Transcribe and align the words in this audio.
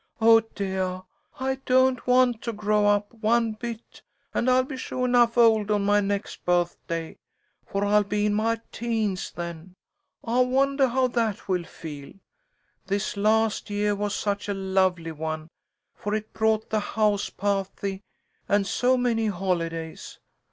"Oh, 0.19 0.39
deah! 0.39 1.01
I 1.39 1.59
don't 1.67 2.07
want 2.07 2.41
to 2.41 2.53
grow 2.53 2.87
up, 2.87 3.13
one 3.13 3.51
bit, 3.51 4.01
and 4.33 4.49
I'll 4.49 4.63
be 4.63 4.75
suah 4.75 5.05
'nuff 5.05 5.37
old 5.37 5.69
on 5.69 5.85
my 5.85 5.99
next 5.99 6.43
birthday, 6.43 7.19
for 7.67 7.85
I'll 7.85 8.03
be 8.03 8.25
in 8.25 8.33
my 8.33 8.59
teens 8.71 9.31
then. 9.31 9.75
I 10.23 10.39
wondah 10.41 10.89
how 10.89 11.05
that 11.09 11.47
will 11.47 11.65
feel. 11.65 12.13
This 12.87 13.15
last 13.15 13.69
yeah 13.69 13.91
was 13.91 14.15
such 14.15 14.49
a 14.49 14.55
lovely 14.55 15.11
one, 15.11 15.49
for 15.93 16.15
it 16.15 16.33
brought 16.33 16.71
the 16.71 16.79
house 16.79 17.29
pahty 17.29 18.01
and 18.49 18.65
so 18.65 18.97
many 18.97 19.27
holidays. 19.27 20.17